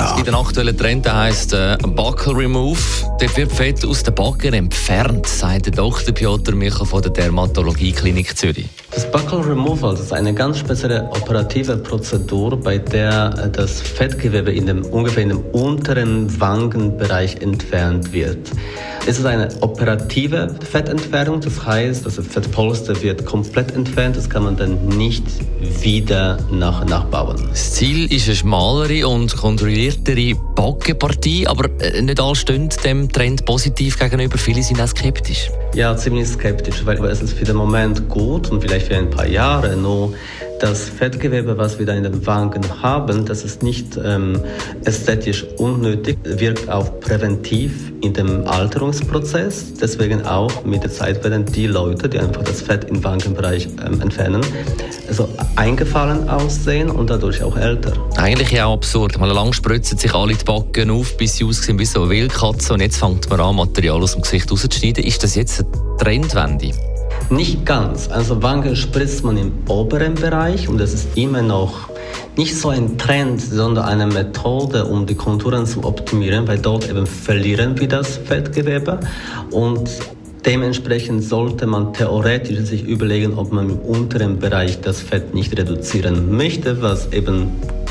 Dermatologie-klinik.ch 0.00 0.18
In 0.18 0.24
den 0.24 0.34
aktuellen 0.34 0.76
Trend 0.76 1.12
heisst 1.12 1.52
äh, 1.52 1.76
Buckle 1.82 2.34
Remove. 2.34 2.78
Der 3.20 3.36
wird 3.36 3.52
Fett 3.52 3.84
aus 3.84 4.02
den 4.02 4.14
Backen 4.14 4.54
entfernt, 4.54 5.26
sagt 5.26 5.66
der 5.66 5.72
Dr. 5.72 6.14
Piotr 6.14 6.54
Michel 6.54 6.86
von 6.86 7.02
der 7.02 7.10
Dermatologie 7.10 7.92
Klinik 7.92 8.36
Zürich. 8.36 8.68
Das 8.92 9.10
Buckle 9.10 9.46
Removal 9.46 9.94
ist 9.94 10.12
eine 10.12 10.32
ganz 10.32 10.58
spezielle 10.58 11.04
operative 11.10 11.76
Prozedur, 11.76 12.58
bei 12.58 12.78
der 12.78 13.34
äh, 13.36 13.50
das 13.50 13.80
Fettgewebe 13.80 14.52
in 14.52 14.66
dem, 14.66 14.84
ungefähr 14.86 15.22
in 15.22 15.30
dem 15.30 15.44
unteren 15.52 16.40
Wangenbereich 16.40 17.36
entfernt 17.36 18.12
wird. 18.12 18.50
Es 19.06 19.18
ist 19.18 19.24
eine 19.24 19.48
operative 19.62 20.54
Fettentfernung, 20.70 21.40
das 21.40 21.64
heißt, 21.64 22.04
das 22.04 22.16
Fettpolster 22.16 23.00
wird 23.02 23.24
komplett 23.24 23.74
entfernt, 23.74 24.16
das 24.16 24.28
kann 24.28 24.44
man 24.44 24.56
dann 24.56 24.86
nicht 24.88 25.24
wieder 25.82 26.38
nach, 26.50 26.84
nachbauen. 26.84 27.48
Das 27.50 27.72
Ziel 27.72 28.12
ist 28.12 28.26
eine 28.26 28.36
schmalere 28.36 29.08
und 29.08 29.34
kontrolliertere 29.34 30.34
Backenpartie, 30.54 31.46
aber 31.46 31.70
äh, 31.80 32.02
nicht 32.02 32.20
alle 32.20 32.36
stehen 32.36 32.68
dem 32.84 33.10
Trend 33.10 33.44
positiv 33.46 33.98
gegenüber. 33.98 34.36
Viele 34.36 34.62
sind 34.62 34.80
auch 34.80 34.88
skeptisch. 34.88 35.50
Ja, 35.74 35.96
ziemlich 35.96 36.28
skeptisch, 36.28 36.84
weil 36.84 37.02
es 37.06 37.22
ist 37.22 37.32
für 37.32 37.44
den 37.44 37.56
Moment 37.56 38.08
gut 38.08 38.50
und 38.50 38.60
vielleicht 38.60 38.86
für 38.88 38.96
ein 38.96 39.08
paar 39.08 39.26
Jahre 39.26 39.76
nur 39.76 40.12
das 40.60 40.90
Fettgewebe, 40.90 41.56
was 41.56 41.78
wir 41.78 41.86
da 41.86 41.94
in 41.94 42.02
den 42.02 42.26
Wangen 42.26 42.62
haben, 42.82 43.24
das 43.24 43.44
ist 43.44 43.62
nicht 43.62 43.98
ähm, 44.02 44.40
ästhetisch 44.84 45.44
unnötig, 45.56 46.18
wirkt 46.22 46.68
auch 46.68 47.00
präventiv 47.00 47.92
in 48.02 48.12
dem 48.12 48.46
Alterungsprozess. 48.46 49.74
Deswegen 49.80 50.24
auch 50.26 50.64
mit 50.64 50.82
der 50.82 50.92
Zeit 50.92 51.24
werden 51.24 51.46
die 51.46 51.66
Leute, 51.66 52.08
die 52.08 52.18
einfach 52.18 52.42
das 52.42 52.60
Fett 52.60 52.84
im 52.84 53.02
Wangenbereich 53.02 53.68
ähm, 53.84 54.02
entfernen, 54.02 54.42
also 55.08 55.28
eingefallen 55.56 56.28
aussehen 56.28 56.90
und 56.90 57.08
dadurch 57.08 57.42
auch 57.42 57.56
älter. 57.56 57.92
Eigentlich 58.16 58.50
ja 58.50 58.70
absurd. 58.70 59.18
Mal 59.18 59.32
lang 59.32 59.52
spritzen 59.52 59.96
sich 59.96 60.14
alle 60.14 60.34
die 60.34 60.44
Backen 60.44 60.90
auf, 60.90 61.16
bis 61.16 61.36
sie 61.36 61.44
aussehen 61.44 61.78
wie 61.78 61.86
so 61.86 62.02
eine 62.02 62.10
Wildkatze 62.10 62.74
und 62.74 62.80
jetzt 62.80 62.98
fängt 62.98 63.30
man 63.30 63.40
an, 63.40 63.56
Material 63.56 64.02
aus 64.02 64.12
dem 64.12 64.22
Gesicht 64.22 64.50
rauszuschneiden. 64.50 65.04
Ist 65.04 65.22
das 65.22 65.34
jetzt 65.34 65.60
eine 65.60 65.96
Trendwende? 65.98 66.72
Nicht 67.30 67.64
ganz. 67.64 68.08
Also 68.10 68.42
Wangen 68.42 68.74
spritzt 68.74 69.24
man 69.24 69.36
im 69.36 69.52
oberen 69.68 70.14
Bereich 70.14 70.68
und 70.68 70.78
das 70.78 70.92
ist 70.92 71.16
immer 71.16 71.42
noch 71.42 71.88
nicht 72.36 72.58
so 72.58 72.70
ein 72.70 72.98
Trend, 72.98 73.40
sondern 73.40 73.84
eine 73.84 74.06
Methode, 74.06 74.84
um 74.84 75.06
die 75.06 75.14
Konturen 75.14 75.64
zu 75.64 75.84
optimieren, 75.84 76.48
weil 76.48 76.58
dort 76.58 76.90
eben 76.90 77.06
verlieren 77.06 77.78
wir 77.78 77.86
das 77.86 78.16
Fettgewebe 78.16 78.98
und 79.50 79.88
Dementsprechend 80.46 81.22
sollte 81.22 81.66
man 81.66 81.92
theoretisch 81.92 82.60
sich 82.60 82.82
überlegen, 82.84 83.34
ob 83.36 83.52
man 83.52 83.68
im 83.68 83.78
unteren 83.78 84.38
Bereich 84.38 84.80
das 84.80 85.02
Fett 85.02 85.34
nicht 85.34 85.56
reduzieren 85.58 86.34
möchte, 86.34 86.80
was 86.80 87.12
eben 87.12 87.50